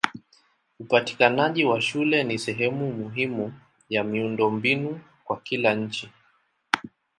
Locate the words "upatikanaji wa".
0.79-1.81